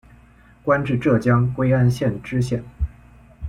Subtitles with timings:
[0.63, 2.63] 官至浙江归安县知县。